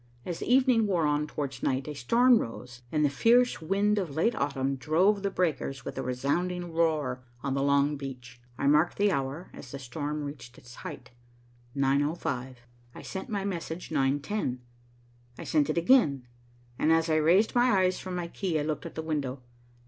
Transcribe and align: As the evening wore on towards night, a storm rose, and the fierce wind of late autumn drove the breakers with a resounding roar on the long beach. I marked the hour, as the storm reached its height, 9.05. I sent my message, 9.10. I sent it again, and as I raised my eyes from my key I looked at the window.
As 0.25 0.39
the 0.39 0.51
evening 0.51 0.87
wore 0.87 1.05
on 1.05 1.27
towards 1.27 1.61
night, 1.61 1.87
a 1.87 1.93
storm 1.93 2.39
rose, 2.39 2.81
and 2.91 3.05
the 3.05 3.07
fierce 3.11 3.61
wind 3.61 3.99
of 3.99 4.15
late 4.15 4.33
autumn 4.33 4.75
drove 4.75 5.21
the 5.21 5.29
breakers 5.29 5.85
with 5.85 5.95
a 5.95 6.01
resounding 6.01 6.73
roar 6.73 7.23
on 7.43 7.53
the 7.53 7.61
long 7.61 7.97
beach. 7.97 8.41
I 8.57 8.65
marked 8.65 8.97
the 8.97 9.11
hour, 9.11 9.51
as 9.53 9.69
the 9.69 9.77
storm 9.77 10.23
reached 10.23 10.57
its 10.57 10.73
height, 10.73 11.11
9.05. 11.77 12.55
I 12.95 13.01
sent 13.03 13.29
my 13.29 13.45
message, 13.45 13.89
9.10. 13.89 14.57
I 15.37 15.43
sent 15.43 15.69
it 15.69 15.77
again, 15.77 16.25
and 16.79 16.91
as 16.91 17.07
I 17.07 17.17
raised 17.17 17.53
my 17.53 17.69
eyes 17.81 17.99
from 17.99 18.15
my 18.15 18.27
key 18.27 18.59
I 18.59 18.63
looked 18.63 18.87
at 18.87 18.95
the 18.95 19.03
window. 19.03 19.43